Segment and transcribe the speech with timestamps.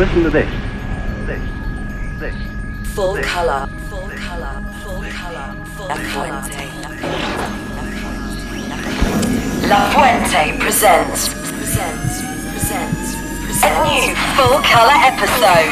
[0.00, 0.48] Listen to this.
[1.26, 1.42] This.
[2.18, 2.34] This.
[2.94, 3.26] Full This.
[3.26, 6.72] color, full color, full color, full La Fuente.
[9.68, 15.68] La Fuente presents, presents, presents, presents a new full color episode.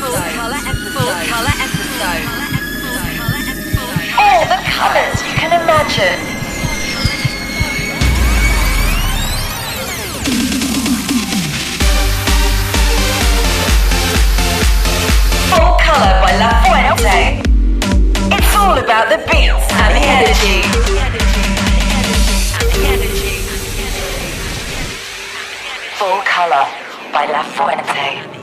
[0.00, 0.96] Full color episode.
[0.96, 2.24] Full color episode.
[4.16, 6.35] All the colors you can imagine.
[15.50, 17.40] Full color by La Fuente.
[18.36, 20.62] It's all about the beats and the energy.
[25.98, 26.66] Full color
[27.12, 28.35] by La Fuente.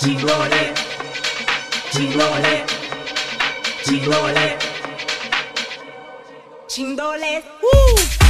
[0.00, 0.72] Chingole.
[1.92, 2.64] Chingole.
[3.84, 4.56] Chingole.
[6.66, 7.42] Chingole.
[7.62, 8.29] Woo!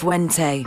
[0.00, 0.64] Fuente.